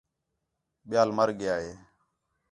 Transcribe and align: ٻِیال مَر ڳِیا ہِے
ٻِیال 0.89 1.09
مَر 1.17 1.29
ڳِیا 1.39 1.55
ہِے 1.63 1.71